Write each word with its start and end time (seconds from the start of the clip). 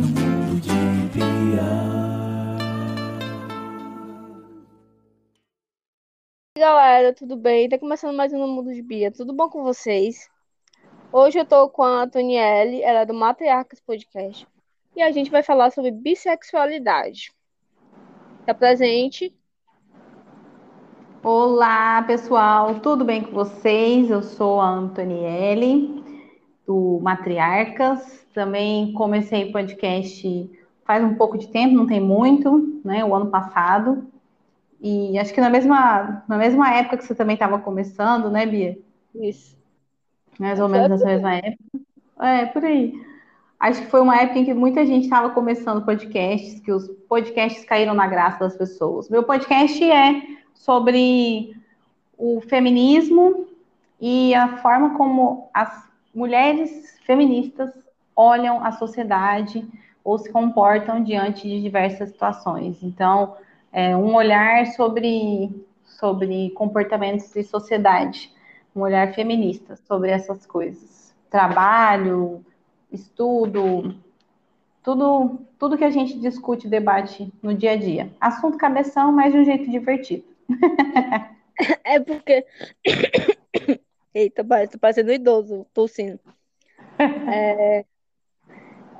no 0.00 0.06
mundo 0.06 0.60
de 0.60 1.18
Bia. 1.18 1.90
galera, 6.56 7.14
tudo 7.14 7.36
bem? 7.36 7.68
Tá 7.68 7.78
começando 7.78 8.16
mais 8.16 8.32
um 8.32 8.38
No 8.38 8.48
Mundo 8.48 8.72
de 8.72 8.82
Bia. 8.82 9.10
Tudo 9.10 9.32
bom 9.32 9.48
com 9.48 9.62
vocês? 9.62 10.28
Hoje 11.12 11.38
eu 11.38 11.44
tô 11.44 11.68
com 11.68 11.82
a 11.82 12.02
Antonielle, 12.02 12.82
ela 12.82 13.00
é 13.00 13.06
do 13.06 13.14
Matriarcas 13.14 13.80
Podcast, 13.80 14.46
e 14.94 15.02
a 15.02 15.10
gente 15.10 15.30
vai 15.30 15.42
falar 15.42 15.70
sobre 15.70 15.90
bissexualidade. 15.90 17.32
Tá 18.46 18.54
presente? 18.54 19.34
Olá, 21.22 22.02
pessoal, 22.02 22.80
tudo 22.80 23.04
bem 23.04 23.22
com 23.22 23.32
vocês? 23.32 24.10
Eu 24.10 24.22
sou 24.22 24.60
a 24.60 24.68
Antonielle, 24.68 25.99
do 26.70 27.00
Matriarcas. 27.02 28.24
Também 28.32 28.92
comecei 28.92 29.50
podcast 29.50 30.48
faz 30.84 31.02
um 31.02 31.14
pouco 31.14 31.36
de 31.36 31.48
tempo, 31.48 31.74
não 31.74 31.86
tem 31.86 32.00
muito, 32.00 32.80
né? 32.84 33.04
O 33.04 33.12
ano 33.12 33.26
passado. 33.26 34.06
E 34.80 35.18
acho 35.18 35.34
que 35.34 35.40
na 35.40 35.50
mesma, 35.50 36.24
na 36.28 36.38
mesma 36.38 36.72
época 36.72 36.96
que 36.96 37.04
você 37.04 37.14
também 37.14 37.34
estava 37.34 37.58
começando, 37.58 38.30
né, 38.30 38.46
Bia? 38.46 38.78
Isso. 39.14 39.56
Mais 40.38 40.60
ou 40.60 40.68
menos 40.68 40.88
nessa 40.88 41.06
mesma 41.06 41.34
época. 41.34 41.58
É, 42.20 42.46
por 42.46 42.64
aí. 42.64 42.94
Acho 43.58 43.82
que 43.82 43.90
foi 43.90 44.00
uma 44.00 44.16
época 44.16 44.38
em 44.38 44.44
que 44.44 44.54
muita 44.54 44.86
gente 44.86 45.04
estava 45.04 45.30
começando 45.30 45.84
podcasts, 45.84 46.60
que 46.60 46.72
os 46.72 46.88
podcasts 47.08 47.64
caíram 47.64 47.94
na 47.94 48.06
graça 48.06 48.38
das 48.40 48.56
pessoas. 48.56 49.08
Meu 49.08 49.24
podcast 49.24 49.82
é 49.84 50.22
sobre 50.54 51.52
o 52.16 52.40
feminismo 52.40 53.46
e 54.00 54.34
a 54.34 54.56
forma 54.58 54.96
como 54.96 55.50
as 55.52 55.89
mulheres 56.14 56.98
feministas 57.04 57.70
olham 58.14 58.64
a 58.64 58.72
sociedade 58.72 59.66
ou 60.04 60.18
se 60.18 60.30
comportam 60.30 61.02
diante 61.02 61.48
de 61.48 61.60
diversas 61.60 62.10
situações. 62.10 62.82
Então, 62.82 63.36
é 63.72 63.96
um 63.96 64.14
olhar 64.14 64.66
sobre, 64.68 65.50
sobre 65.84 66.50
comportamentos 66.50 67.32
de 67.32 67.42
sociedade, 67.44 68.32
um 68.74 68.80
olhar 68.80 69.14
feminista 69.14 69.76
sobre 69.76 70.10
essas 70.10 70.44
coisas. 70.46 71.14
Trabalho, 71.30 72.44
estudo, 72.90 73.94
tudo, 74.82 75.40
tudo 75.58 75.78
que 75.78 75.84
a 75.84 75.90
gente 75.90 76.18
discute 76.18 76.66
e 76.66 76.70
debate 76.70 77.32
no 77.42 77.54
dia 77.54 77.72
a 77.72 77.76
dia. 77.76 78.10
Assunto 78.20 78.58
cabeção, 78.58 79.12
mas 79.12 79.32
de 79.32 79.38
um 79.38 79.44
jeito 79.44 79.70
divertido. 79.70 80.24
É 81.84 82.00
porque. 82.00 82.46
Eita, 84.14 84.44
tô 84.70 84.78
parecendo 84.78 85.12
idoso, 85.12 85.66
tossindo. 85.72 86.20
É... 87.32 87.84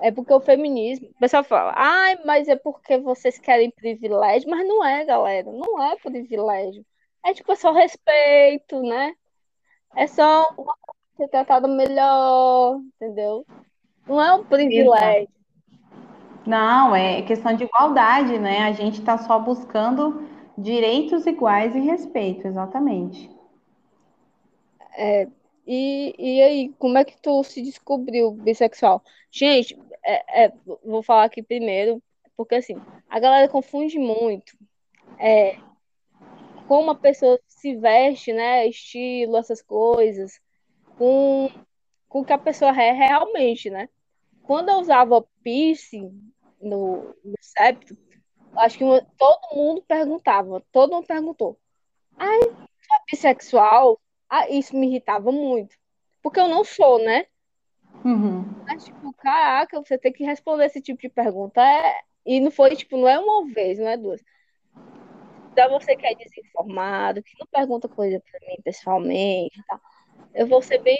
é 0.01 0.11
porque 0.11 0.33
o 0.33 0.41
feminismo. 0.41 1.09
O 1.09 1.19
pessoal 1.19 1.45
fala, 1.45 1.75
ai, 1.77 2.19
mas 2.25 2.49
é 2.49 2.57
porque 2.57 2.97
vocês 2.99 3.39
querem 3.39 3.71
privilégio. 3.71 4.49
Mas 4.49 4.67
não 4.67 4.85
é, 4.85 5.05
galera. 5.05 5.51
Não 5.53 5.83
é 5.83 5.97
privilégio. 5.97 6.85
É 7.25 7.35
tipo, 7.35 7.53
é 7.53 7.57
só 7.57 7.73
respeito, 7.73 8.81
né? 8.83 9.13
É 9.95 10.07
só 10.07 10.47
uma 10.57 10.75
ser 11.17 11.29
tratada 11.29 11.69
melhor, 11.69 12.81
entendeu? 12.97 13.45
Não 14.07 14.23
é 14.23 14.33
um 14.35 14.45
privilégio. 14.45 15.29
Não, 16.47 16.97
é 16.97 17.21
questão 17.23 17.55
de 17.55 17.65
igualdade, 17.65 18.39
né? 18.39 18.61
A 18.61 18.73
gente 18.73 19.01
está 19.01 19.19
só 19.19 19.39
buscando 19.39 20.27
Direitos 20.61 21.25
iguais 21.25 21.75
e 21.75 21.81
respeito, 21.81 22.47
exatamente. 22.47 23.31
É, 24.97 25.29
e, 25.67 26.15
e 26.19 26.43
aí, 26.43 26.75
como 26.79 26.99
é 26.99 27.05
que 27.05 27.21
tu 27.21 27.43
se 27.45 27.63
descobriu 27.63 28.33
bissexual? 28.33 29.03
Gente, 29.31 29.79
é, 30.05 30.45
é, 30.45 30.53
vou 30.85 31.03
falar 31.03 31.25
aqui 31.25 31.43
primeiro, 31.43 32.03
porque 32.37 32.57
assim, 32.57 32.75
a 33.09 33.19
galera 33.19 33.49
confunde 33.49 33.99
muito 33.99 34.57
é, 35.19 35.59
como 36.67 36.91
a 36.91 36.95
pessoa 36.95 37.39
se 37.47 37.75
veste, 37.77 38.33
né? 38.33 38.67
Estilo, 38.67 39.37
essas 39.37 39.61
coisas, 39.61 40.41
com, 40.97 41.51
com 42.09 42.21
o 42.21 42.25
que 42.25 42.33
a 42.33 42.39
pessoa 42.39 42.71
é 42.71 42.93
realmente, 42.93 43.69
né? 43.69 43.89
Quando 44.45 44.71
eu 44.71 44.77
usava 44.77 45.25
piercing 45.43 46.11
no, 46.61 47.15
no 47.25 47.35
septo, 47.41 47.97
acho 48.57 48.79
que 48.79 48.85
todo 49.19 49.55
mundo 49.55 49.83
perguntava, 49.83 50.65
todo 50.73 50.93
mundo 50.93 51.07
perguntou. 51.07 51.59
Ai, 52.17 52.39
você 52.39 52.95
é 52.95 53.05
bissexual? 53.11 54.01
Ah, 54.31 54.49
isso 54.49 54.77
me 54.77 54.87
irritava 54.87 55.33
muito. 55.33 55.77
Porque 56.23 56.39
eu 56.39 56.49
não 56.49 56.65
sou, 56.65 57.03
né? 57.03 57.27
Uhum. 58.05 58.45
Mas, 58.67 58.85
tipo, 58.85 59.13
caraca, 59.15 59.83
você 59.83 59.99
tem 59.99 60.13
que 60.13 60.25
responder 60.25 60.67
esse 60.67 60.81
tipo 60.81 61.01
de 61.01 61.09
pergunta. 61.09 61.61
É... 61.61 62.01
E 62.25 62.39
não 62.39 62.51
foi, 62.51 62.77
tipo, 62.77 62.97
não 62.97 63.09
é 63.09 63.19
uma 63.19 63.53
vez, 63.53 63.79
não 63.79 63.89
é 63.89 63.97
duas. 63.97 64.23
Então, 65.53 65.71
você 65.71 65.97
que 65.97 66.07
é 66.07 66.15
desinformado, 66.15 67.23
que 67.23 67.33
não 67.39 67.47
pergunta 67.47 67.89
coisa 67.89 68.21
pra 68.21 68.41
mim 68.47 68.57
pessoalmente 68.63 69.61
tá? 69.67 69.81
Eu 70.33 70.47
vou 70.47 70.63
ser 70.63 70.79
bem, 70.79 70.99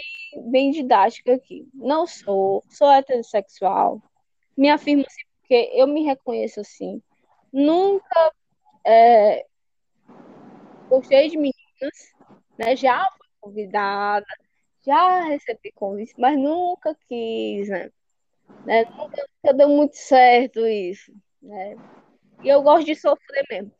bem 0.51 0.71
didática 0.71 1.35
aqui. 1.35 1.69
Não 1.73 2.05
sou, 2.05 2.63
sou 2.69 2.91
heterossexual. 2.91 4.01
Me 4.57 4.69
afirmo 4.69 5.05
assim, 5.07 5.21
porque 5.39 5.71
eu 5.73 5.87
me 5.87 6.03
reconheço 6.03 6.59
assim 6.59 7.01
nunca 7.51 8.33
é, 8.85 9.45
gostei 10.87 11.29
de 11.29 11.37
meninas, 11.37 12.13
né? 12.57 12.75
Já 12.75 13.07
convidada, 13.41 14.25
já 14.85 15.25
recebi 15.25 15.71
convites, 15.73 16.13
mas 16.17 16.37
nunca 16.37 16.95
quis, 17.07 17.67
né? 17.67 17.91
né? 18.65 18.85
Nunca, 18.85 19.25
nunca 19.43 19.57
deu 19.57 19.69
muito 19.69 19.95
certo 19.95 20.65
isso, 20.65 21.11
né? 21.41 21.75
E 22.43 22.49
eu 22.49 22.61
gosto 22.61 22.85
de 22.85 22.95
sofrer 22.95 23.45
mesmo. 23.49 23.71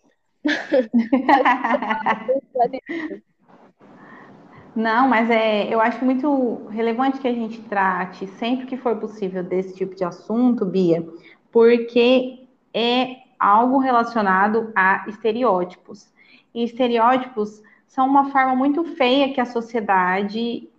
Não, 4.75 5.07
mas 5.07 5.29
é, 5.29 5.71
eu 5.71 5.79
acho 5.81 6.03
muito 6.05 6.66
relevante 6.67 7.19
que 7.19 7.27
a 7.27 7.33
gente 7.33 7.61
trate 7.63 8.25
sempre 8.27 8.66
que 8.66 8.77
for 8.77 8.95
possível 8.97 9.44
desse 9.44 9.75
tipo 9.75 9.94
de 9.94 10.03
assunto, 10.03 10.66
Bia, 10.66 11.05
porque 11.51 12.47
é 12.73 13.17
algo 13.38 13.79
relacionado 13.79 14.71
a 14.75 15.05
estereótipos. 15.09 16.09
E 16.53 16.63
estereótipos 16.63 17.61
são 17.91 18.07
uma 18.07 18.31
forma 18.31 18.56
muito 18.56 18.85
feia 18.96 19.34
que 19.34 19.41
a 19.41 19.46
sociedade 19.46 20.69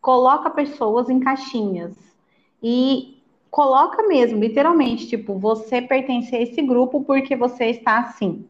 coloca 0.00 0.48
pessoas 0.48 1.10
em 1.10 1.20
caixinhas. 1.20 1.94
E 2.62 3.22
coloca 3.50 4.02
mesmo, 4.08 4.40
literalmente, 4.40 5.06
tipo, 5.06 5.38
você 5.38 5.82
pertence 5.82 6.34
a 6.34 6.40
esse 6.40 6.62
grupo 6.62 7.04
porque 7.04 7.36
você 7.36 7.66
está 7.66 7.98
assim. 7.98 8.46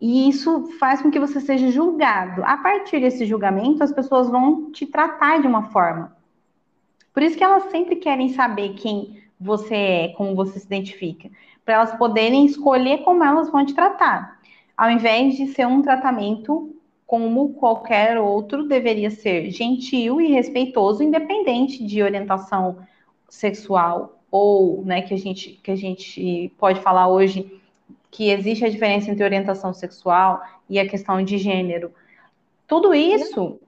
E 0.00 0.28
isso 0.28 0.68
faz 0.78 1.02
com 1.02 1.10
que 1.10 1.18
você 1.18 1.40
seja 1.40 1.72
julgado. 1.72 2.44
A 2.44 2.56
partir 2.58 3.00
desse 3.00 3.26
julgamento, 3.26 3.82
as 3.82 3.90
pessoas 3.90 4.30
vão 4.30 4.70
te 4.70 4.86
tratar 4.86 5.40
de 5.40 5.48
uma 5.48 5.64
forma. 5.70 6.16
Por 7.12 7.20
isso 7.20 7.36
que 7.36 7.42
elas 7.42 7.64
sempre 7.64 7.96
querem 7.96 8.28
saber 8.28 8.74
quem 8.74 9.20
você 9.40 9.74
é, 9.74 10.08
como 10.10 10.36
você 10.36 10.60
se 10.60 10.66
identifica 10.66 11.30
para 11.64 11.74
elas 11.74 11.96
poderem 11.96 12.46
escolher 12.46 12.98
como 12.98 13.24
elas 13.24 13.50
vão 13.50 13.66
te 13.66 13.74
tratar. 13.74 14.38
Ao 14.76 14.88
invés 14.88 15.36
de 15.36 15.48
ser 15.48 15.66
um 15.66 15.82
tratamento 15.82 16.75
como 17.06 17.54
qualquer 17.54 18.18
outro, 18.18 18.66
deveria 18.66 19.10
ser 19.10 19.50
gentil 19.50 20.20
e 20.20 20.32
respeitoso, 20.32 21.02
independente 21.02 21.84
de 21.84 22.02
orientação 22.02 22.78
sexual 23.28 24.20
ou, 24.30 24.84
né, 24.84 25.02
que 25.02 25.14
a 25.14 25.16
gente 25.16 25.52
que 25.62 25.70
a 25.70 25.76
gente 25.76 26.52
pode 26.58 26.80
falar 26.80 27.08
hoje 27.08 27.60
que 28.10 28.30
existe 28.30 28.64
a 28.64 28.68
diferença 28.68 29.10
entre 29.10 29.24
orientação 29.24 29.72
sexual 29.72 30.42
e 30.68 30.78
a 30.78 30.88
questão 30.88 31.22
de 31.22 31.38
gênero. 31.38 31.92
Tudo 32.66 32.92
isso 32.94 33.60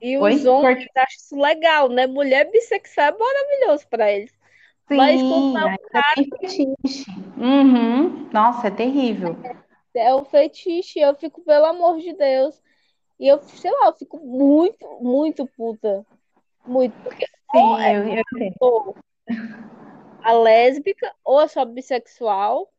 e 0.00 0.16
os 0.16 0.22
Oi? 0.22 0.48
homens 0.48 0.86
acham 0.96 1.16
isso 1.16 1.36
legal, 1.36 1.88
né? 1.88 2.06
Mulher 2.06 2.50
bissexual 2.50 3.08
é 3.08 3.18
maravilhoso 3.18 3.86
para 3.88 4.10
eles. 4.10 4.32
Sim, 4.88 4.96
Mas 4.96 5.20
como 5.22 5.58
é 5.58 5.74
o 5.74 5.78
cara. 5.90 6.04
É 6.16 6.24
fetiche. 6.24 7.04
Uhum. 7.36 8.28
Nossa, 8.32 8.68
é 8.68 8.70
terrível. 8.70 9.36
É, 9.94 10.14
o 10.14 10.24
fetiche, 10.24 11.00
eu 11.00 11.14
fico, 11.14 11.42
pelo 11.42 11.66
amor 11.66 11.98
de 11.98 12.12
Deus. 12.12 12.60
E 13.18 13.26
eu, 13.26 13.40
sei 13.42 13.70
lá, 13.70 13.86
eu 13.86 13.94
fico 13.94 14.18
muito, 14.18 14.86
muito 15.00 15.46
puta. 15.46 16.06
Muito. 16.64 16.94
Porque 17.02 17.26
Sim, 17.52 17.82
é, 17.82 17.96
eu, 17.96 18.04
eu 18.18 18.52
sou 18.58 18.96
a 20.22 20.32
lésbica 20.32 21.12
ou 21.24 21.40
eu 21.40 21.48
sou 21.48 21.66
bissexual. 21.66 22.70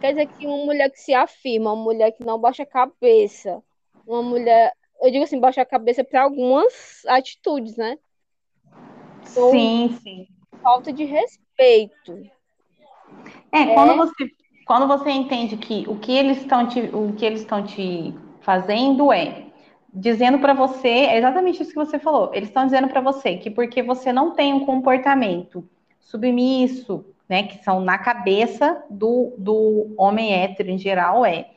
Quer 0.00 0.14
dizer 0.14 0.26
que 0.26 0.46
uma 0.46 0.64
mulher 0.64 0.90
que 0.90 0.98
se 0.98 1.14
afirma, 1.14 1.72
uma 1.72 1.82
mulher 1.82 2.12
que 2.12 2.24
não 2.24 2.38
baixa 2.38 2.64
a 2.64 2.66
cabeça, 2.66 3.62
uma 4.06 4.22
mulher, 4.22 4.72
eu 5.00 5.10
digo 5.10 5.22
assim, 5.22 5.38
baixa 5.38 5.62
a 5.62 5.66
cabeça 5.66 6.02
para 6.02 6.22
algumas 6.22 7.04
atitudes, 7.06 7.76
né? 7.76 7.98
Então, 9.30 9.50
sim, 9.50 9.98
sim 10.02 10.26
falta 10.62 10.92
de 10.92 11.04
respeito. 11.04 12.30
É, 13.52 13.58
é, 13.58 13.74
quando 13.74 13.96
você 13.96 14.26
quando 14.64 14.86
você 14.86 15.10
entende 15.10 15.56
que 15.56 15.84
o 15.88 15.96
que 15.96 16.12
eles 16.12 16.38
estão 16.38 16.66
te 16.66 16.80
o 16.92 17.12
que 17.12 17.24
eles 17.24 17.40
estão 17.40 17.62
te 17.62 18.14
fazendo 18.40 19.12
é 19.12 19.46
dizendo 19.92 20.38
para 20.38 20.54
você, 20.54 20.88
é 20.88 21.18
exatamente 21.18 21.62
isso 21.62 21.72
que 21.72 21.76
você 21.76 21.98
falou. 21.98 22.30
Eles 22.32 22.48
estão 22.48 22.64
dizendo 22.64 22.88
para 22.88 23.00
você 23.00 23.36
que 23.36 23.50
porque 23.50 23.82
você 23.82 24.12
não 24.12 24.30
tem 24.30 24.54
um 24.54 24.64
comportamento 24.64 25.68
submisso, 26.00 27.04
né? 27.28 27.42
Que 27.42 27.62
são 27.62 27.80
na 27.80 27.98
cabeça 27.98 28.82
do, 28.88 29.34
do 29.36 29.94
homem 29.98 30.32
hétero 30.32 30.70
em 30.70 30.78
geral, 30.78 31.24
é 31.24 31.50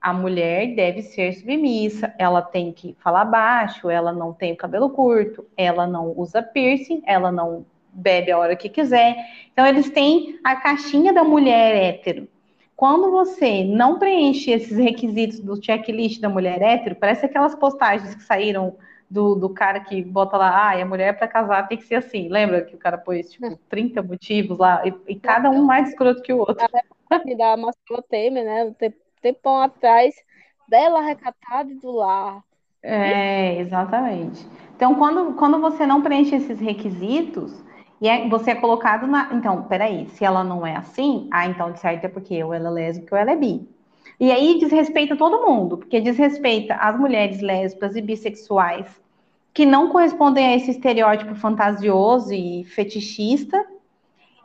a 0.00 0.12
mulher 0.12 0.74
deve 0.74 1.02
ser 1.02 1.32
submissa, 1.32 2.14
ela 2.18 2.40
tem 2.40 2.72
que 2.72 2.94
falar 3.00 3.24
baixo, 3.24 3.90
ela 3.90 4.12
não 4.12 4.32
tem 4.32 4.52
o 4.52 4.56
cabelo 4.56 4.90
curto, 4.90 5.44
ela 5.56 5.86
não 5.86 6.12
usa 6.16 6.42
piercing, 6.42 7.02
ela 7.06 7.32
não 7.32 7.66
bebe 7.92 8.30
a 8.30 8.38
hora 8.38 8.54
que 8.54 8.68
quiser. 8.68 9.16
Então, 9.52 9.66
eles 9.66 9.90
têm 9.90 10.38
a 10.44 10.54
caixinha 10.54 11.12
da 11.12 11.24
mulher 11.24 11.74
hétero. 11.74 12.28
Quando 12.76 13.10
você 13.10 13.64
não 13.64 13.98
preenche 13.98 14.50
esses 14.50 14.76
requisitos 14.76 15.40
do 15.40 15.62
checklist 15.62 16.20
da 16.20 16.28
mulher 16.28 16.60
hétero, 16.60 16.94
parece 16.94 17.24
aquelas 17.24 17.54
postagens 17.54 18.14
que 18.14 18.22
saíram 18.22 18.76
do, 19.10 19.34
do 19.34 19.48
cara 19.48 19.80
que 19.80 20.02
bota 20.02 20.36
lá, 20.36 20.50
ah, 20.50 20.82
a 20.82 20.84
mulher 20.84 21.16
para 21.16 21.26
casar 21.26 21.68
tem 21.68 21.78
que 21.78 21.86
ser 21.86 21.96
assim. 21.96 22.28
Lembra 22.28 22.62
que 22.62 22.74
o 22.74 22.78
cara 22.78 22.98
pôs, 22.98 23.30
tipo, 23.30 23.58
30 23.68 24.02
motivos 24.02 24.58
lá, 24.58 24.86
e, 24.86 24.94
e 25.08 25.14
cada 25.18 25.48
um 25.48 25.64
mais 25.64 25.88
escroto 25.88 26.20
que 26.22 26.32
o 26.32 26.38
outro. 26.38 26.56
Da 27.36 27.56
Marcela 27.56 28.02
Temer, 28.08 28.44
né? 28.44 28.74
tempão 29.22 29.58
atrás, 29.58 30.14
dela 30.68 31.00
recatada 31.00 31.70
e 31.70 31.76
do 31.76 31.90
lar. 31.92 32.42
É, 32.82 33.58
exatamente. 33.58 34.46
Então, 34.76 34.94
quando, 34.94 35.34
quando 35.34 35.60
você 35.60 35.86
não 35.86 36.02
preenche 36.02 36.36
esses 36.36 36.60
requisitos, 36.60 37.64
e 38.00 38.08
é, 38.08 38.28
você 38.28 38.50
é 38.52 38.54
colocado 38.54 39.06
na. 39.06 39.30
Então, 39.32 39.62
peraí, 39.62 40.06
se 40.08 40.24
ela 40.24 40.44
não 40.44 40.66
é 40.66 40.76
assim, 40.76 41.28
ah, 41.30 41.46
então 41.46 41.72
de 41.72 41.80
certo 41.80 42.04
é 42.04 42.08
porque 42.08 42.42
ou 42.42 42.52
ela 42.52 42.68
é 42.68 42.72
lésbica 42.72 43.14
ou 43.14 43.20
ela 43.20 43.32
é 43.32 43.36
bi. 43.36 43.66
E 44.18 44.30
aí 44.30 44.58
desrespeita 44.58 45.16
todo 45.16 45.46
mundo, 45.46 45.78
porque 45.78 46.00
desrespeita 46.00 46.74
as 46.74 46.98
mulheres 46.98 47.40
lésbicas 47.40 47.96
e 47.96 48.00
bissexuais 48.00 48.86
que 49.56 49.64
não 49.64 49.88
correspondem 49.88 50.46
a 50.46 50.54
esse 50.54 50.70
estereótipo 50.70 51.34
fantasioso 51.34 52.30
e 52.34 52.62
fetichista, 52.64 53.64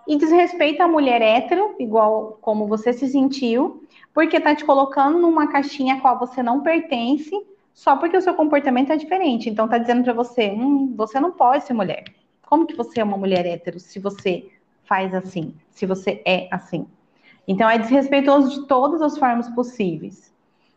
e 0.07 0.15
desrespeita 0.15 0.85
a 0.85 0.87
mulher 0.87 1.21
hétero, 1.21 1.75
igual 1.79 2.37
como 2.41 2.65
você 2.65 2.93
se 2.93 3.09
sentiu, 3.09 3.83
porque 4.13 4.39
tá 4.39 4.55
te 4.55 4.63
colocando 4.63 5.19
numa 5.19 5.47
caixinha 5.47 5.95
a 5.95 5.99
qual 5.99 6.17
você 6.17 6.41
não 6.41 6.61
pertence, 6.61 7.31
só 7.73 7.97
porque 7.97 8.15
o 8.15 8.21
seu 8.21 8.33
comportamento 8.33 8.93
é 8.93 8.95
diferente. 8.95 9.49
Então 9.49 9.67
tá 9.67 9.77
dizendo 9.77 10.01
para 10.01 10.13
você, 10.13 10.49
hum, 10.51 10.93
você 10.95 11.19
não 11.19 11.31
pode 11.31 11.65
ser 11.65 11.73
mulher. 11.73 12.05
Como 12.51 12.67
que 12.67 12.75
você 12.75 12.99
é 12.99 13.03
uma 13.05 13.17
mulher 13.17 13.45
hétero 13.45 13.79
se 13.79 13.97
você 13.97 14.51
faz 14.83 15.15
assim, 15.15 15.55
se 15.69 15.85
você 15.85 16.21
é 16.25 16.49
assim? 16.51 16.85
Então 17.47 17.69
é 17.69 17.79
desrespeitoso 17.79 18.49
de 18.49 18.67
todas 18.67 19.01
as 19.01 19.17
formas 19.17 19.47
possíveis. 19.51 20.33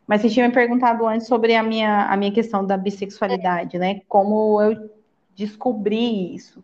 Mas 0.06 0.22
você 0.22 0.28
tinha 0.28 0.46
me 0.46 0.54
perguntado 0.54 1.04
antes 1.04 1.26
sobre 1.26 1.56
a 1.56 1.64
minha, 1.64 2.04
a 2.06 2.16
minha 2.16 2.30
questão 2.30 2.64
da 2.64 2.76
bissexualidade, 2.76 3.76
né? 3.76 4.02
Como 4.06 4.62
eu 4.62 4.88
descobri 5.34 6.32
isso. 6.32 6.62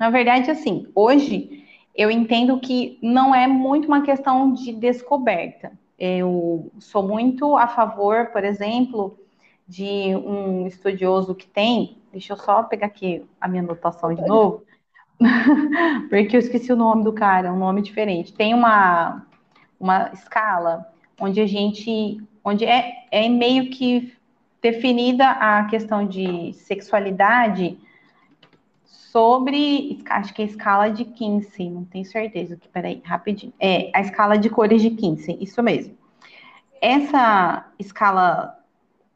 Na 0.00 0.08
verdade, 0.08 0.50
assim, 0.50 0.86
hoje 0.94 1.62
eu 1.94 2.10
entendo 2.10 2.58
que 2.58 2.98
não 3.02 3.34
é 3.34 3.46
muito 3.46 3.86
uma 3.88 4.00
questão 4.00 4.54
de 4.54 4.72
descoberta. 4.72 5.70
Eu 5.98 6.72
sou 6.78 7.06
muito 7.06 7.58
a 7.58 7.68
favor, 7.68 8.28
por 8.28 8.42
exemplo, 8.42 9.18
de 9.66 10.14
um 10.16 10.66
estudioso 10.66 11.34
que 11.34 11.46
tem. 11.46 11.98
Deixa 12.12 12.32
eu 12.32 12.36
só 12.36 12.62
pegar 12.62 12.86
aqui 12.86 13.24
a 13.40 13.48
minha 13.48 13.62
anotação 13.62 14.14
de 14.14 14.22
novo, 14.22 14.62
porque 16.08 16.36
eu 16.36 16.40
esqueci 16.40 16.72
o 16.72 16.76
nome 16.76 17.02
do 17.02 17.12
cara, 17.12 17.48
é 17.48 17.52
um 17.52 17.58
nome 17.58 17.82
diferente. 17.82 18.32
Tem 18.32 18.54
uma, 18.54 19.26
uma 19.80 20.10
escala 20.12 20.86
onde 21.20 21.40
a 21.40 21.46
gente. 21.46 22.20
onde 22.44 22.64
é, 22.64 23.06
é 23.10 23.28
meio 23.28 23.70
que 23.70 24.12
definida 24.60 25.30
a 25.30 25.64
questão 25.64 26.06
de 26.06 26.52
sexualidade 26.54 27.78
sobre, 28.84 30.02
acho 30.08 30.34
que 30.34 30.42
é 30.42 30.44
a 30.44 30.48
escala 30.48 30.88
de 30.90 31.04
Kinsey, 31.04 31.70
não 31.70 31.84
tenho 31.84 32.04
certeza, 32.04 32.58
peraí, 32.72 33.00
rapidinho. 33.04 33.52
É, 33.60 33.90
a 33.94 34.00
escala 34.00 34.36
de 34.36 34.50
cores 34.50 34.82
de 34.82 34.90
Kinsey, 34.90 35.38
isso 35.40 35.62
mesmo. 35.62 35.96
Essa 36.80 37.70
escala 37.78 38.58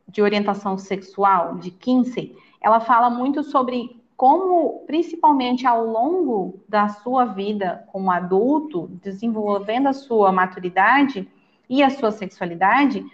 de 0.08 0.22
orientação 0.22 0.78
sexual 0.78 1.56
de 1.58 1.70
Kinsey, 1.70 2.36
ela 2.60 2.80
fala 2.80 3.10
muito 3.10 3.42
sobre 3.42 3.98
como, 4.16 4.84
principalmente 4.86 5.64
ao 5.66 5.84
longo 5.84 6.58
da 6.68 6.88
sua 6.88 7.24
vida 7.24 7.84
como 7.92 8.10
adulto, 8.10 8.88
desenvolvendo 9.02 9.86
a 9.86 9.92
sua 9.92 10.32
maturidade 10.32 11.28
e 11.68 11.82
a 11.82 11.90
sua 11.90 12.10
sexualidade, 12.10 13.04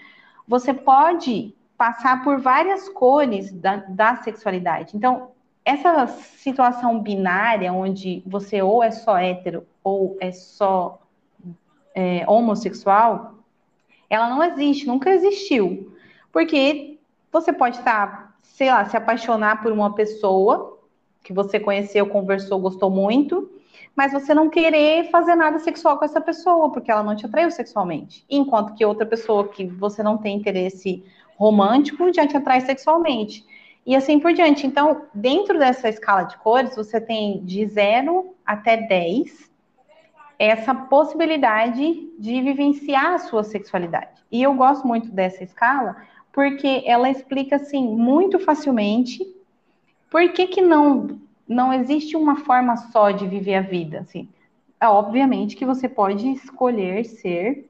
você 0.49 0.73
pode 0.73 1.55
passar 1.77 2.23
por 2.25 2.41
várias 2.41 2.89
cores 2.89 3.53
da, 3.53 3.77
da 3.77 4.17
sexualidade. 4.17 4.97
Então, 4.97 5.31
essa 5.65 6.07
situação 6.07 7.01
binária, 7.01 7.73
onde 7.73 8.23
você 8.27 8.63
ou 8.63 8.83
é 8.83 8.91
só 8.91 9.19
hétero 9.19 9.67
ou 9.83 10.17
é 10.21 10.31
só 10.31 11.01
é, 11.95 12.25
homossexual, 12.27 13.35
ela 14.09 14.29
não 14.29 14.43
existe, 14.43 14.87
nunca 14.87 15.11
existiu. 15.11 15.94
Porque 16.35 16.99
você 17.31 17.53
pode 17.53 17.79
estar, 17.79 18.37
sei 18.43 18.69
lá, 18.69 18.85
se 18.87 18.97
apaixonar 18.97 19.63
por 19.63 19.71
uma 19.71 19.95
pessoa 19.95 20.81
que 21.23 21.33
você 21.33 21.61
conheceu, 21.61 22.09
conversou, 22.09 22.59
gostou 22.59 22.91
muito, 22.91 23.49
mas 23.95 24.13
você 24.13 24.35
não 24.35 24.51
querer 24.51 25.11
fazer 25.11 25.37
nada 25.37 25.61
sexual 25.61 25.97
com 25.97 26.05
essa 26.05 26.21
pessoa, 26.21 26.73
porque 26.73 26.91
ela 26.91 27.05
não 27.05 27.15
te 27.15 27.25
atraiu 27.25 27.53
sexualmente. 27.53 28.25
Enquanto 28.29 28.75
que 28.75 28.85
outra 28.85 29.07
pessoa 29.07 29.47
que 29.47 29.65
você 29.65 30.03
não 30.03 30.19
tem 30.19 30.37
interesse 30.37 31.05
romântico 31.37 32.13
já 32.13 32.27
te 32.27 32.37
atrai 32.37 32.61
sexualmente 32.63 33.47
e 33.87 33.95
assim 33.95 34.19
por 34.19 34.33
diante. 34.33 34.67
Então, 34.67 35.03
dentro 35.15 35.57
dessa 35.57 35.89
escala 35.89 36.25
de 36.25 36.37
cores, 36.39 36.75
você 36.75 37.01
tem 37.01 37.45
de 37.45 37.65
0 37.65 38.35
até 38.45 38.77
10 38.77 39.55
essa 40.37 40.75
possibilidade 40.75 42.11
de 42.19 42.43
vivenciar 42.43 43.15
a 43.15 43.19
sua 43.19 43.45
sexualidade. 43.45 44.21
E 44.33 44.43
eu 44.43 44.53
gosto 44.55 44.85
muito 44.85 45.13
dessa 45.13 45.45
escala 45.45 45.97
porque 46.35 46.83
ela 46.85 47.09
explica 47.09 47.57
assim 47.57 47.87
muito 47.87 48.41
facilmente 48.41 49.25
por 50.11 50.29
que, 50.33 50.49
que 50.49 50.61
não 50.61 51.21
não 51.47 51.73
existe 51.73 52.17
uma 52.17 52.37
forma 52.37 52.75
só 52.77 53.11
de 53.11 53.27
viver 53.27 53.55
a 53.57 53.61
vida, 53.61 54.01
assim. 54.01 54.27
É 54.81 54.89
obviamente 54.89 55.57
que 55.57 55.67
você 55.67 55.87
pode 55.89 56.27
escolher 56.29 57.05
ser, 57.05 57.69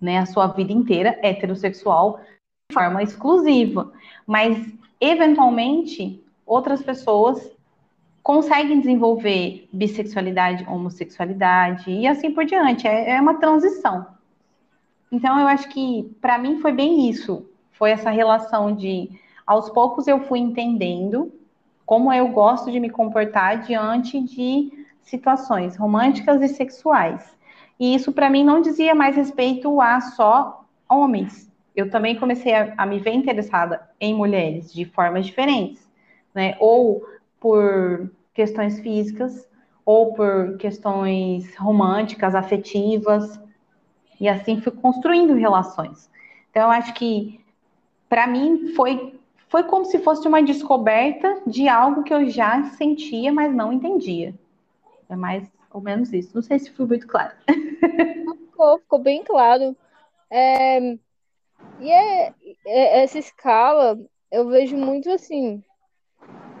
né, 0.00 0.18
a 0.18 0.26
sua 0.26 0.46
vida 0.46 0.72
inteira 0.72 1.18
heterossexual 1.20 2.20
de 2.70 2.74
forma 2.74 3.02
exclusiva, 3.02 3.92
mas 4.24 4.72
eventualmente, 5.00 6.22
outras 6.46 6.82
pessoas 6.82 7.50
conseguem 8.22 8.78
desenvolver 8.78 9.68
bissexualidade, 9.72 10.64
homossexualidade 10.68 11.90
e 11.90 12.06
assim 12.06 12.30
por 12.30 12.44
diante. 12.44 12.86
É, 12.86 13.10
é 13.10 13.20
uma 13.20 13.34
transição. 13.34 14.06
Então, 15.10 15.38
eu 15.38 15.48
acho 15.48 15.68
que 15.68 16.16
para 16.20 16.38
mim 16.38 16.60
foi 16.60 16.72
bem 16.72 17.10
isso. 17.10 17.44
Foi 17.74 17.90
essa 17.90 18.10
relação 18.10 18.74
de, 18.74 19.10
aos 19.46 19.70
poucos, 19.70 20.08
eu 20.08 20.20
fui 20.20 20.38
entendendo 20.38 21.32
como 21.86 22.12
eu 22.12 22.28
gosto 22.28 22.72
de 22.72 22.80
me 22.80 22.88
comportar 22.88 23.60
diante 23.60 24.20
de 24.20 24.86
situações 25.02 25.76
românticas 25.76 26.40
e 26.42 26.48
sexuais. 26.48 27.36
E 27.78 27.94
isso, 27.94 28.12
para 28.12 28.30
mim, 28.30 28.42
não 28.42 28.62
dizia 28.62 28.94
mais 28.94 29.14
respeito 29.14 29.80
a 29.80 30.00
só 30.00 30.64
homens, 30.88 31.52
eu 31.74 31.90
também 31.90 32.16
comecei 32.16 32.54
a, 32.54 32.72
a 32.76 32.86
me 32.86 33.00
ver 33.00 33.12
interessada 33.12 33.88
em 34.00 34.14
mulheres 34.14 34.72
de 34.72 34.84
formas 34.84 35.26
diferentes, 35.26 35.90
né? 36.32 36.56
Ou 36.60 37.04
por 37.40 38.10
questões 38.32 38.78
físicas, 38.80 39.48
ou 39.84 40.14
por 40.14 40.56
questões 40.56 41.54
românticas, 41.56 42.34
afetivas, 42.34 43.40
e 44.20 44.28
assim 44.28 44.60
fui 44.60 44.72
construindo 44.72 45.34
relações. 45.34 46.08
Então, 46.50 46.62
eu 46.62 46.70
acho 46.70 46.94
que, 46.94 47.40
para 48.14 48.28
mim, 48.28 48.68
foi, 48.76 49.18
foi 49.48 49.64
como 49.64 49.84
se 49.84 49.98
fosse 49.98 50.28
uma 50.28 50.40
descoberta 50.40 51.42
de 51.44 51.68
algo 51.68 52.04
que 52.04 52.14
eu 52.14 52.28
já 52.28 52.62
sentia, 52.76 53.32
mas 53.32 53.52
não 53.52 53.72
entendia. 53.72 54.32
É 55.08 55.16
mais 55.16 55.50
ou 55.68 55.80
menos 55.80 56.12
isso. 56.12 56.30
Não 56.32 56.40
sei 56.40 56.60
se 56.60 56.70
fui 56.70 56.86
muito 56.86 57.08
claro. 57.08 57.34
Ficou, 58.52 58.78
ficou 58.78 58.98
bem 59.00 59.24
claro. 59.24 59.76
É, 60.30 60.78
e 61.80 61.90
é, 61.90 62.32
é, 62.64 63.02
essa 63.02 63.18
escala, 63.18 63.98
eu 64.30 64.46
vejo 64.48 64.76
muito 64.76 65.10
assim, 65.10 65.60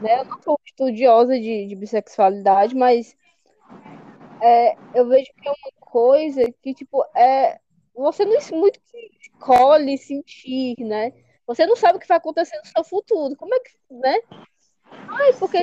né? 0.02 0.22
Eu 0.22 0.24
não 0.24 0.42
sou 0.42 0.58
estudiosa 0.66 1.38
de, 1.38 1.68
de 1.68 1.76
bissexualidade, 1.76 2.74
mas 2.74 3.16
é, 4.42 4.74
eu 4.92 5.06
vejo 5.06 5.30
que 5.40 5.48
é 5.48 5.52
uma 5.52 5.72
coisa 5.78 6.52
que, 6.60 6.74
tipo, 6.74 7.04
é, 7.14 7.60
você 7.94 8.24
não 8.24 8.40
muito 8.58 8.80
escolhe 9.20 9.96
sentir, 9.96 10.74
né? 10.80 11.12
Você 11.46 11.66
não 11.66 11.76
sabe 11.76 11.98
o 11.98 12.00
que 12.00 12.08
vai 12.08 12.16
acontecer 12.16 12.56
no 12.58 12.66
seu 12.66 12.84
futuro. 12.84 13.36
Como 13.36 13.54
é 13.54 13.60
que, 13.60 13.72
né? 13.90 14.18
Ai, 14.90 15.32
porque 15.38 15.62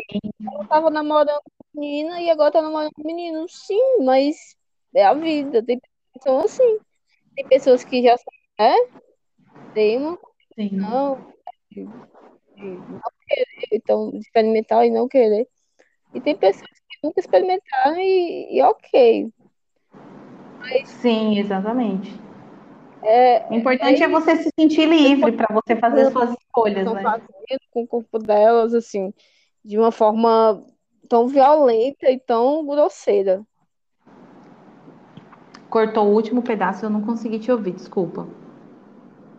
ela 0.53 0.67
tava 0.67 0.89
namorando 0.89 1.41
com 1.45 1.79
menina 1.79 2.21
e 2.21 2.29
agora 2.29 2.51
tá 2.51 2.61
namorando 2.61 2.91
com 2.93 3.07
menino. 3.07 3.47
Sim, 3.49 4.03
mas 4.03 4.55
é 4.93 5.03
a 5.05 5.13
vida. 5.13 5.63
Tem 5.63 5.81
pessoas 6.13 6.45
assim. 6.45 6.79
Tem 7.35 7.47
pessoas 7.47 7.83
que 7.83 8.03
já 8.03 8.15
né? 8.59 8.75
tem 9.73 9.97
uma 9.97 10.19
não 10.71 11.33
de, 11.71 11.85
de 12.55 12.63
não 12.63 13.01
querer, 13.27 13.67
então, 13.71 14.11
experimentar 14.15 14.85
e 14.85 14.91
não 14.91 15.07
querer. 15.07 15.47
E 16.13 16.19
tem 16.19 16.35
pessoas 16.35 16.69
que 16.69 16.97
nunca 17.03 17.19
experimentaram 17.19 17.97
e, 17.97 18.57
e 18.57 18.61
ok. 18.61 19.31
Sim, 20.85 21.39
exatamente. 21.39 22.11
É, 23.03 23.47
O 23.49 23.55
importante 23.55 24.03
é, 24.03 24.07
você 24.07 24.35
se 24.37 24.49
sentir 24.59 24.87
livre 24.87 25.31
para 25.31 25.47
você 25.53 25.75
fazer 25.75 26.11
suas 26.11 26.31
escolhas, 26.31 26.77
estão 26.77 26.93
né? 26.93 27.01
fazendo 27.01 27.61
com 27.71 27.81
o 27.83 27.87
corpo 27.87 28.19
delas, 28.19 28.73
assim, 28.73 29.13
de 29.65 29.77
uma 29.77 29.91
forma 29.91 30.63
tão 31.09 31.27
violenta 31.27 32.09
e 32.11 32.19
tão 32.19 32.65
grosseira. 32.65 33.41
Cortou 35.69 36.07
o 36.07 36.13
último 36.13 36.41
pedaço, 36.41 36.85
eu 36.85 36.89
não 36.89 37.01
consegui 37.01 37.39
te 37.39 37.51
ouvir, 37.51 37.71
desculpa. 37.71 38.27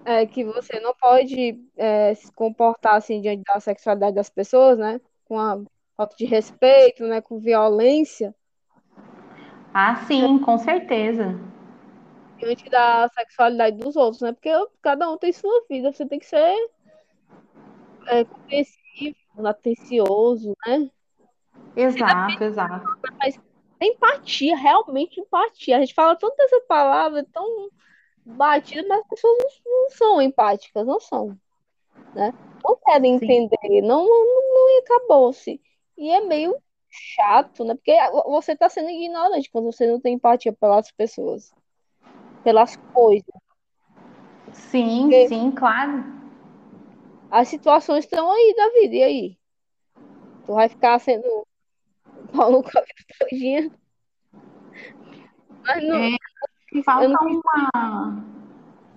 É 0.04 0.26
que 0.26 0.44
você 0.44 0.80
não 0.80 0.94
pode 1.00 1.60
é, 1.76 2.14
se 2.14 2.32
comportar 2.32 2.96
assim 2.96 3.20
diante 3.20 3.42
da 3.44 3.60
sexualidade 3.60 4.16
das 4.16 4.28
pessoas, 4.28 4.76
né? 4.76 5.00
Com 5.26 5.38
a 5.38 5.60
falta 5.96 6.16
de 6.16 6.24
respeito, 6.24 7.06
né? 7.06 7.20
Com 7.20 7.38
violência, 7.38 8.34
Ah, 9.74 9.96
sim, 10.06 10.38
com 10.38 10.58
certeza. 10.58 11.34
Diante 12.42 12.68
da 12.68 13.08
sexualidade 13.14 13.76
dos 13.76 13.94
outros, 13.96 14.20
né? 14.20 14.32
Porque 14.32 14.50
cada 14.82 15.08
um 15.10 15.16
tem 15.16 15.32
sua 15.32 15.64
vida, 15.70 15.92
você 15.92 16.04
tem 16.06 16.18
que 16.18 16.26
ser 16.26 16.56
é, 18.08 18.24
compreensivo, 18.24 19.16
atencioso, 19.46 20.56
né? 20.66 20.90
Exato, 21.76 22.44
exato. 22.44 22.86
Mas 23.18 23.38
empatia, 23.80 24.56
realmente 24.56 25.20
empatia. 25.20 25.76
A 25.76 25.80
gente 25.80 25.94
fala 25.94 26.16
tanto 26.16 26.40
essa 26.40 26.60
palavra, 26.62 27.24
tão 27.32 27.70
batida, 28.24 28.86
mas 28.88 29.00
as 29.00 29.08
pessoas 29.08 29.38
não, 29.64 29.82
não 29.82 29.90
são 29.90 30.22
empáticas, 30.22 30.86
não 30.86 31.00
são, 31.00 31.38
né? 32.14 32.32
Não 32.64 32.76
querem 32.84 33.18
Sim. 33.18 33.24
entender, 33.24 33.82
não, 33.82 34.06
não, 34.06 34.54
não 34.54 34.78
acabou-se. 34.80 35.60
E 35.96 36.10
é 36.10 36.20
meio 36.20 36.56
chato, 36.88 37.64
né? 37.64 37.74
Porque 37.74 37.96
você 38.26 38.52
está 38.52 38.68
sendo 38.68 38.90
ignorante 38.90 39.50
quando 39.50 39.72
você 39.72 39.86
não 39.86 40.00
tem 40.00 40.14
empatia 40.14 40.52
pelas 40.52 40.90
pessoas, 40.92 41.52
pelas 42.42 42.76
coisas. 42.92 43.34
Sim, 44.52 45.02
Porque 45.02 45.28
sim, 45.28 45.50
claro. 45.50 46.04
as 47.30 47.48
situações 47.48 48.04
estão 48.04 48.30
aí 48.30 48.54
da 48.56 48.68
vida, 48.80 48.94
e 48.96 49.02
aí? 49.02 49.38
Tu 50.44 50.52
vai 50.52 50.68
ficar 50.68 50.98
sendo 50.98 51.46
pau 52.34 52.50
no 52.50 52.58
a 52.58 52.60
vida 52.60 52.84
todinha? 53.18 53.70
Mas 55.64 55.84
não, 55.84 55.96
É, 55.96 56.82
falta 56.84 57.08
não 57.08 57.40
uma. 57.40 58.24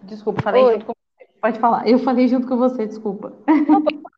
Desculpa, 0.04 0.42
falei 0.42 0.64
Oi. 0.64 0.74
junto 0.74 0.86
com 0.86 0.94
você. 0.94 1.30
Pode 1.42 1.60
falar. 1.60 1.88
Eu 1.88 2.00
falei 2.00 2.28
junto 2.28 2.48
com 2.48 2.58
você, 2.58 2.88
desculpa. 2.88 3.34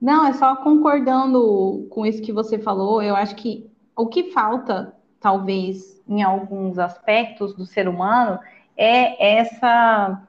Não, 0.00 0.26
é 0.26 0.32
só 0.34 0.56
concordando 0.56 1.86
com 1.90 2.04
isso 2.04 2.22
que 2.22 2.32
você 2.32 2.58
falou. 2.58 3.02
Eu 3.02 3.16
acho 3.16 3.34
que 3.34 3.70
o 3.96 4.06
que 4.06 4.30
falta, 4.30 4.94
talvez, 5.26 6.00
em 6.08 6.22
alguns 6.22 6.78
aspectos 6.78 7.52
do 7.52 7.66
ser 7.66 7.88
humano, 7.88 8.38
é 8.76 9.38
essa 9.38 10.22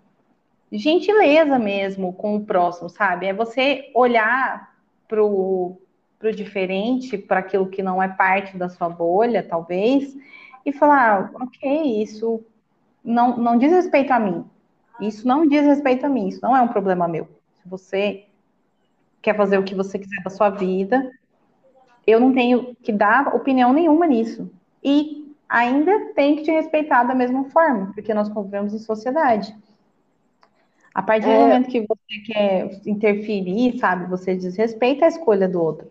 gentileza 0.71 1.59
mesmo 1.59 2.13
com 2.13 2.35
o 2.35 2.43
próximo, 2.43 2.89
sabe? 2.89 3.27
É 3.27 3.33
você 3.33 3.91
olhar 3.93 4.75
pro, 5.07 5.79
pro 6.17 6.35
diferente, 6.35 7.15
para 7.15 7.41
aquilo 7.41 7.67
que 7.67 7.83
não 7.83 8.01
é 8.01 8.07
parte 8.07 8.57
da 8.57 8.69
sua 8.69 8.89
bolha, 8.89 9.43
talvez, 9.47 10.17
e 10.65 10.71
falar, 10.71 11.29
ok, 11.35 12.01
isso 12.01 12.43
não, 13.03 13.37
não 13.37 13.55
diz 13.55 13.71
respeito 13.71 14.09
a 14.09 14.19
mim. 14.19 14.45
Isso 14.99 15.27
não 15.27 15.47
diz 15.47 15.63
respeito 15.63 16.07
a 16.07 16.09
mim, 16.09 16.29
isso 16.29 16.39
não 16.41 16.57
é 16.57 16.61
um 16.63 16.69
problema 16.69 17.07
meu. 17.07 17.29
Se 17.61 17.69
você 17.69 18.25
quer 19.21 19.37
fazer 19.37 19.59
o 19.59 19.63
que 19.63 19.75
você 19.75 19.99
quiser 19.99 20.23
da 20.23 20.31
sua 20.31 20.49
vida, 20.49 21.11
eu 22.07 22.19
não 22.19 22.33
tenho 22.33 22.75
que 22.81 22.91
dar 22.91 23.35
opinião 23.35 23.71
nenhuma 23.71 24.07
nisso. 24.07 24.56
E 24.83 25.33
ainda 25.49 26.13
tem 26.13 26.35
que 26.37 26.43
te 26.43 26.51
respeitar 26.51 27.03
da 27.03 27.15
mesma 27.15 27.45
forma, 27.51 27.91
porque 27.93 28.13
nós 28.13 28.29
convivemos 28.29 28.73
em 28.73 28.79
sociedade. 28.79 29.55
A 30.93 31.01
partir 31.01 31.31
do 31.31 31.39
É, 31.39 31.39
momento 31.39 31.69
que 31.69 31.79
você 31.87 32.19
quer 32.25 32.81
interferir, 32.85 33.77
sabe, 33.79 34.09
você 34.09 34.35
desrespeita 34.35 35.05
a 35.05 35.07
escolha 35.07 35.47
do 35.47 35.61
outro. 35.61 35.89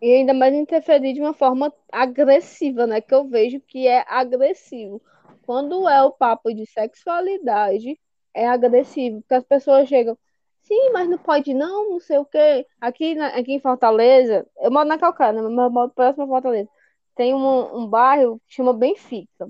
E 0.00 0.14
ainda 0.14 0.34
mais 0.34 0.54
interferir 0.54 1.14
de 1.14 1.20
uma 1.20 1.32
forma 1.34 1.72
agressiva, 1.92 2.86
né? 2.86 3.00
Que 3.00 3.14
eu 3.14 3.28
vejo 3.28 3.60
que 3.60 3.86
é 3.88 4.04
agressivo. 4.08 5.02
Quando 5.42 5.88
é 5.88 6.02
o 6.02 6.12
papo 6.12 6.52
de 6.54 6.66
sexualidade, 6.66 7.98
é 8.34 8.46
agressivo. 8.46 9.20
Porque 9.22 9.34
as 9.34 9.44
pessoas 9.44 9.88
chegam, 9.88 10.18
sim, 10.62 10.90
mas 10.92 11.08
não 11.08 11.18
pode 11.18 11.54
não, 11.54 11.90
não 11.90 12.00
sei 12.00 12.18
o 12.18 12.24
quê. 12.26 12.66
Aqui, 12.80 13.14
na- 13.14 13.28
aqui 13.28 13.52
em 13.54 13.60
Fortaleza, 13.60 14.46
eu 14.58 14.70
moro 14.70 14.88
na 14.88 14.98
Calcaia, 14.98 15.32
né? 15.32 15.42
Mas 15.42 15.64
eu 15.66 15.70
moro 15.70 15.90
próximo 15.90 16.24
a 16.24 16.28
Fortaleza. 16.28 16.68
Tem 17.14 17.34
um, 17.34 17.78
um 17.78 17.86
bairro 17.86 18.40
que 18.46 18.54
chama 18.54 18.72
Benfica. 18.72 19.48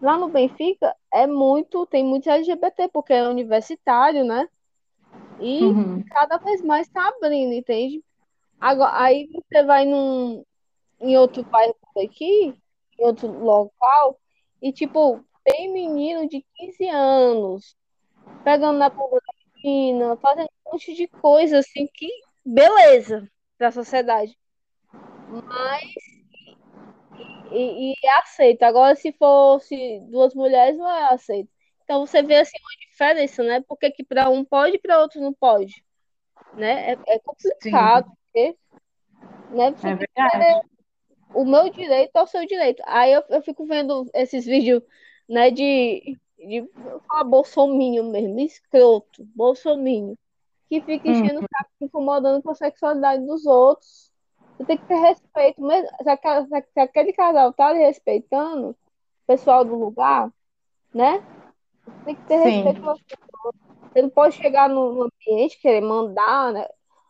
Lá 0.00 0.18
no 0.18 0.28
Benfica 0.28 0.94
é 1.12 1.26
muito, 1.26 1.86
tem 1.86 2.04
muitos 2.04 2.28
LGBT, 2.28 2.88
porque 2.88 3.12
é 3.12 3.28
universitário, 3.28 4.24
né? 4.24 4.48
E 5.40 5.64
Uhum. 5.64 6.04
cada 6.10 6.38
vez 6.38 6.62
mais 6.62 6.86
está 6.86 7.08
abrindo, 7.08 7.52
entende? 7.52 8.02
Agora, 8.60 9.02
aí 9.02 9.28
você 9.32 9.62
vai 9.64 9.84
num, 9.84 10.44
em 11.00 11.16
outro 11.16 11.44
bairro 11.50 11.76
aqui, 11.96 12.54
em 12.98 13.04
outro 13.04 13.28
local, 13.28 14.18
e 14.62 14.72
tipo, 14.72 15.24
tem 15.44 15.72
menino 15.72 16.28
de 16.28 16.44
15 16.54 16.88
anos 16.88 17.76
pegando 18.42 18.78
na 18.78 18.88
bunda 18.88 19.16
da 19.16 19.34
menina, 19.62 20.16
fazendo 20.16 20.48
um 20.66 20.72
monte 20.72 20.94
de 20.94 21.08
coisa 21.08 21.58
assim 21.58 21.86
que 21.92 22.08
beleza 22.44 23.28
pra 23.58 23.70
sociedade. 23.70 24.36
Mas 25.28 26.13
e, 27.56 27.92
e 27.92 27.94
é 28.06 28.18
aceito. 28.20 28.62
Agora, 28.64 28.96
se 28.96 29.12
fosse 29.12 30.00
duas 30.10 30.34
mulheres, 30.34 30.76
não 30.78 30.88
é 30.90 31.12
aceito. 31.14 31.50
Então 31.84 32.06
você 32.06 32.22
vê 32.22 32.36
assim 32.36 32.56
uma 32.60 32.90
diferença, 32.90 33.42
né? 33.44 33.60
Porque 33.68 33.90
que 33.90 34.04
para 34.04 34.30
um 34.30 34.44
pode 34.44 34.76
e 34.76 34.78
para 34.80 35.00
outro 35.00 35.20
não 35.20 35.32
pode, 35.34 35.84
né? 36.54 36.92
É, 36.92 36.98
é 37.16 37.18
Sim, 37.60 37.70
complicado, 37.70 38.10
porque, 38.32 38.56
né? 39.50 39.70
Você 39.72 39.88
é 39.88 39.94
verdade. 39.96 40.60
o 41.34 41.44
meu 41.44 41.70
direito 41.70 42.16
é 42.16 42.22
o 42.22 42.26
seu 42.26 42.46
direito. 42.46 42.82
Aí 42.86 43.12
eu, 43.12 43.22
eu 43.28 43.42
fico 43.42 43.66
vendo 43.66 44.08
esses 44.14 44.44
vídeos, 44.46 44.82
né, 45.28 45.50
de, 45.50 46.18
de 46.38 46.68
falar 47.08 47.24
bolsominho 47.24 48.04
mesmo, 48.10 48.38
escroto, 48.40 49.24
bolsominho, 49.34 50.18
que 50.68 50.80
fica 50.82 51.08
Hum, 51.08 51.12
enchendo 51.12 51.40
o 51.40 51.42
saco, 51.42 51.70
incomodando 51.80 52.42
com 52.42 52.50
a 52.50 52.54
sexualidade 52.54 53.26
dos 53.26 53.46
outros. 53.46 54.12
Você 54.56 54.64
tem 54.64 54.76
que 54.76 54.86
ter 54.86 54.94
respeito, 54.94 55.60
mesmo, 55.60 55.88
se, 56.02 56.08
aquela- 56.08 56.46
se, 56.46 56.80
aquele 56.80 57.12
casal 57.12 57.52
tá 57.52 57.72
lhe 57.72 57.80
respeitando, 57.80 58.70
o 58.70 58.76
pessoal 59.26 59.64
do 59.64 59.74
lugar, 59.74 60.32
né? 60.92 61.22
Você 61.86 62.04
tem 62.04 62.14
que 62.14 62.26
ter 62.26 62.36
respeito 62.36 62.76
sim, 62.76 62.80
pelas 62.82 63.00
pessoas. 63.02 63.54
Você 63.92 64.02
não 64.02 64.10
pode 64.10 64.36
chegar 64.36 64.68
no, 64.68 64.92
no 64.92 65.02
ambiente, 65.04 65.60
querer 65.60 65.80
mandar, 65.80 66.52
né? 66.52 66.66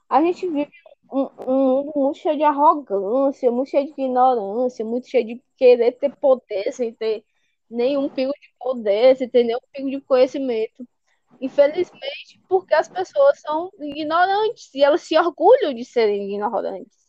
A 0.08 0.22
gente 0.22 0.48
vive 0.48 0.70
um, 1.12 1.28
um 1.46 1.54
mundo 1.68 1.92
muito 1.96 2.18
cheio 2.18 2.36
de 2.36 2.42
arrogância, 2.42 3.50
muito 3.50 3.70
cheio 3.70 3.86
de 3.86 3.92
ignorância, 3.92 4.84
muito 4.84 5.08
cheio 5.08 5.26
de 5.26 5.42
querer 5.56 5.92
ter 5.92 6.14
poder 6.16 6.72
sem 6.72 6.92
ter 6.94 7.24
nenhum 7.70 8.08
pingo 8.08 8.32
de 8.32 8.52
poder, 8.58 9.16
sem 9.16 9.28
ter 9.28 9.44
nenhum 9.44 9.60
pingo 9.72 9.90
de 9.90 10.00
conhecimento. 10.00 10.86
Infelizmente, 11.40 12.40
porque 12.48 12.74
as 12.74 12.88
pessoas 12.88 13.40
são 13.40 13.70
ignorantes 13.80 14.72
e 14.74 14.82
elas 14.82 15.02
se 15.02 15.16
orgulham 15.18 15.74
de 15.74 15.84
serem 15.84 16.30
ignorantes. 16.32 17.03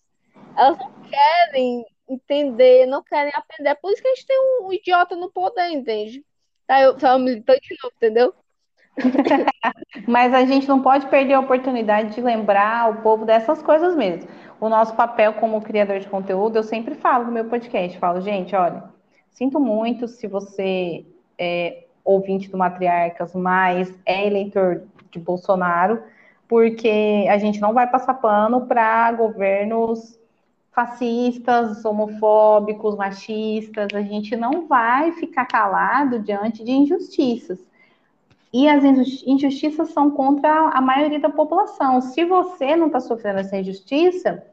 Elas 0.57 0.77
não 0.77 0.91
querem 1.09 1.85
entender, 2.07 2.85
não 2.85 3.03
querem 3.03 3.31
aprender. 3.35 3.69
É 3.69 3.75
por 3.75 3.91
isso 3.91 4.01
que 4.01 4.07
a 4.07 4.15
gente 4.15 4.27
tem 4.27 4.37
um 4.61 4.71
idiota 4.71 5.15
no 5.15 5.31
poder, 5.31 5.69
entende? 5.69 6.23
Tá, 6.67 6.81
eu 6.81 6.97
tava 6.97 7.19
militando 7.19 7.59
de 7.61 7.75
novo, 7.81 7.95
entendeu? 7.95 8.33
Mas 10.07 10.33
a 10.33 10.45
gente 10.45 10.67
não 10.67 10.81
pode 10.81 11.07
perder 11.07 11.33
a 11.33 11.39
oportunidade 11.39 12.15
de 12.15 12.21
lembrar 12.21 12.89
o 12.89 13.01
povo 13.01 13.25
dessas 13.25 13.61
coisas 13.61 13.95
mesmo. 13.95 14.29
O 14.59 14.69
nosso 14.69 14.95
papel 14.95 15.33
como 15.33 15.61
criador 15.61 15.99
de 15.99 16.07
conteúdo, 16.07 16.55
eu 16.55 16.63
sempre 16.63 16.95
falo 16.95 17.25
no 17.25 17.31
meu 17.31 17.45
podcast, 17.45 17.97
falo, 17.99 18.21
gente, 18.21 18.55
olha, 18.55 18.83
sinto 19.31 19.59
muito 19.59 20.07
se 20.07 20.27
você 20.27 21.05
é 21.37 21.85
ouvinte 22.03 22.49
do 22.49 22.57
Matriarcas, 22.57 23.33
mas 23.35 23.93
é 24.05 24.25
eleitor 24.25 24.83
de 25.11 25.19
Bolsonaro, 25.19 26.01
porque 26.47 27.25
a 27.29 27.37
gente 27.37 27.59
não 27.59 27.73
vai 27.73 27.89
passar 27.89 28.13
pano 28.15 28.65
para 28.65 29.11
governos 29.11 30.17
fascistas, 30.75 31.86
homofóbicos, 31.86 32.98
machistas, 32.98 33.88
a 33.94 34.01
gente 34.01 34.36
não 34.36 34.67
vai 34.67 35.13
ficar 35.13 35.46
calado 35.46 36.20
diante 36.20 36.65
de 36.65 36.72
injustiças. 36.72 37.65
E 38.53 38.67
as 38.67 38.84
injustiças 38.84 39.89
são 39.89 40.12
contra 40.12 40.70
a 40.70 40.82
maioria 40.82 41.20
da 41.20 41.29
população. 41.29 42.01
Se 42.01 42.25
você 42.25 42.75
não 42.75 42.88
está 42.88 43.00
sofrendo 43.00 43.39
essa 43.39 43.58
injustiça, 43.58 44.46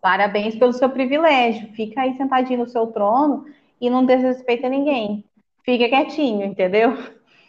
parabéns 0.00 0.54
pelo 0.54 0.72
seu 0.72 0.88
privilégio. 0.88 1.72
Fica 1.72 2.02
aí 2.02 2.14
sentadinho 2.16 2.60
no 2.60 2.68
seu 2.68 2.86
trono 2.88 3.46
e 3.80 3.88
não 3.88 4.04
desrespeita 4.04 4.68
ninguém. 4.68 5.24
Fica 5.62 5.88
quietinho, 5.88 6.44
entendeu? 6.44 6.96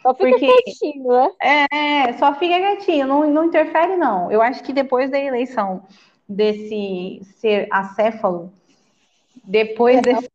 Só 0.02 0.14
fica 0.14 0.30
Porque 0.30 0.62
quietinho, 0.62 1.08
né? 1.08 1.30
é, 1.40 2.12
só 2.14 2.34
fica 2.34 2.58
quietinho, 2.58 3.06
não, 3.06 3.30
não 3.30 3.44
interfere, 3.44 3.96
não. 3.96 4.30
Eu 4.30 4.40
acho 4.40 4.62
que 4.62 4.72
depois 4.72 5.10
da 5.10 5.18
eleição 5.18 5.82
desse 6.28 7.20
ser 7.36 7.68
acéfalo, 7.70 8.52
depois 9.44 10.00
desse, 10.02 10.28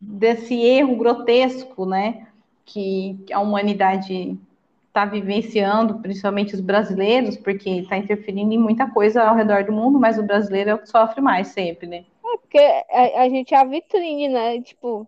desse 0.00 0.54
erro 0.54 0.96
grotesco, 0.96 1.84
né, 1.84 2.26
que 2.64 3.18
a 3.32 3.40
humanidade 3.40 4.38
está 4.86 5.04
vivenciando, 5.04 5.98
principalmente 5.98 6.54
os 6.54 6.60
brasileiros, 6.60 7.36
porque 7.36 7.68
está 7.68 7.96
interferindo 7.96 8.54
em 8.54 8.58
muita 8.58 8.88
coisa 8.88 9.24
ao 9.24 9.34
redor 9.34 9.64
do 9.64 9.72
mundo, 9.72 9.98
mas 9.98 10.18
o 10.18 10.22
brasileiro 10.22 10.70
é 10.70 10.74
o 10.74 10.78
que 10.78 10.88
sofre 10.88 11.20
mais 11.20 11.48
sempre, 11.48 11.86
né? 11.88 12.04
É 12.24 12.38
porque 12.38 12.58
a, 12.58 13.22
a 13.22 13.28
gente 13.28 13.52
é 13.52 13.58
a 13.58 13.64
vitrine, 13.64 14.28
né? 14.28 14.60
Tipo. 14.60 15.06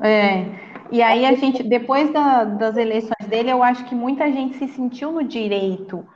É. 0.00 0.44
E 0.90 1.00
aí 1.02 1.24
a 1.24 1.34
gente, 1.34 1.62
depois 1.62 2.12
da, 2.12 2.44
das 2.44 2.76
eleições 2.76 3.26
dele, 3.28 3.50
eu 3.50 3.62
acho 3.62 3.84
que 3.84 3.94
muita 3.94 4.30
gente 4.30 4.56
se 4.56 4.68
sentiu 4.68 5.12
no 5.12 5.22
direito 5.22 6.06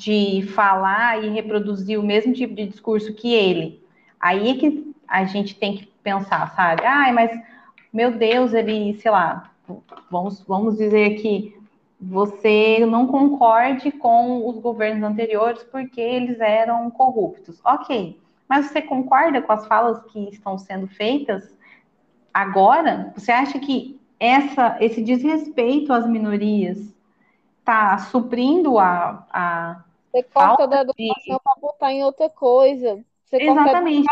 de 0.00 0.46
falar 0.54 1.22
e 1.22 1.28
reproduzir 1.28 2.00
o 2.00 2.02
mesmo 2.02 2.32
tipo 2.32 2.54
de 2.54 2.66
discurso 2.66 3.12
que 3.12 3.34
ele. 3.34 3.84
Aí 4.18 4.50
é 4.50 4.54
que 4.54 4.94
a 5.06 5.24
gente 5.24 5.54
tem 5.54 5.76
que 5.76 5.86
pensar, 6.02 6.54
sabe? 6.56 6.86
Ai, 6.86 7.12
mas 7.12 7.30
meu 7.92 8.12
Deus, 8.12 8.54
ele, 8.54 8.94
sei 8.94 9.10
lá, 9.10 9.50
vamos, 10.10 10.42
vamos 10.48 10.78
dizer 10.78 11.20
que 11.20 11.54
você 12.00 12.86
não 12.86 13.06
concorde 13.06 13.92
com 13.92 14.48
os 14.48 14.58
governos 14.58 15.02
anteriores 15.02 15.62
porque 15.64 16.00
eles 16.00 16.40
eram 16.40 16.90
corruptos. 16.90 17.60
Ok, 17.62 18.18
mas 18.48 18.66
você 18.66 18.80
concorda 18.80 19.42
com 19.42 19.52
as 19.52 19.66
falas 19.66 20.02
que 20.04 20.30
estão 20.30 20.56
sendo 20.56 20.86
feitas 20.86 21.54
agora? 22.32 23.12
Você 23.14 23.30
acha 23.30 23.58
que 23.58 24.00
essa, 24.18 24.78
esse 24.80 25.02
desrespeito 25.02 25.92
às 25.92 26.06
minorias 26.06 26.90
está 27.58 27.98
suprindo 27.98 28.78
a, 28.78 29.26
a 29.30 29.84
você 30.10 30.22
corta 30.24 30.66
da 30.66 30.80
educação 30.82 31.36
de... 31.36 31.42
para 31.42 31.60
botar 31.60 31.92
em 31.92 32.04
outra 32.04 32.28
coisa. 32.28 33.04
Você 33.24 33.36
Exatamente. 33.36 34.08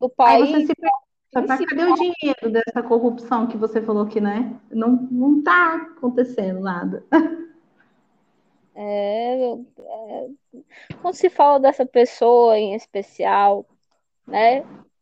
do 0.00 0.08
país. 0.08 0.54
Aí 0.54 0.64
você 0.64 0.66
se 0.66 0.74
pergunta, 0.74 1.66
cadê 1.66 1.84
o 1.84 1.94
dinheiro 1.94 2.50
dessa 2.50 2.82
corrupção 2.82 3.46
que 3.46 3.56
você 3.56 3.82
falou 3.82 4.06
que, 4.06 4.20
né? 4.20 4.58
Não, 4.70 5.08
não 5.10 5.42
tá 5.42 5.74
acontecendo 5.96 6.60
nada. 6.60 7.04
É, 8.80 9.54
é, 9.54 10.28
quando 11.02 11.14
se 11.14 11.28
fala 11.28 11.58
dessa 11.58 11.84
pessoa 11.84 12.56
em 12.56 12.76
especial, 12.76 13.66
né? 14.24 14.58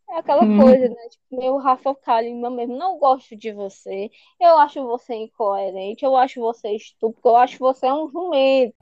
É 0.08 0.18
aquela 0.18 0.44
hum. 0.44 0.58
coisa, 0.58 0.88
né? 0.88 1.08
Tipo, 1.10 1.38
meu 1.38 1.56
Rafa 1.58 1.94
Kalimann 1.94 2.54
mesmo, 2.54 2.74
não 2.74 2.98
gosto 2.98 3.36
de 3.36 3.52
você. 3.52 4.10
Eu 4.40 4.56
acho 4.56 4.82
você 4.82 5.14
incoerente, 5.16 6.06
eu 6.06 6.16
acho 6.16 6.40
você 6.40 6.70
estúpido, 6.70 7.28
eu 7.28 7.36
acho 7.36 7.58
você 7.58 7.92
um 7.92 8.08
jumento. 8.08 8.74